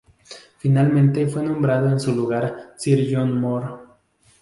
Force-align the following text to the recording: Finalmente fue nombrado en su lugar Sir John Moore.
Finalmente 0.57 1.27
fue 1.27 1.43
nombrado 1.43 1.87
en 1.87 1.99
su 1.99 2.15
lugar 2.15 2.73
Sir 2.75 3.07
John 3.11 3.39
Moore. 3.39 3.67